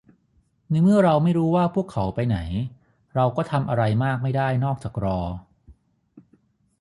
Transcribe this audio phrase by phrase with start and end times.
[0.69, 2.37] ในเมื่อเราไม่รู้ว่าพวกเขาไปไหน
[3.15, 5.19] เราก็ทำอะไรมากไม่ได้นอกจากรอ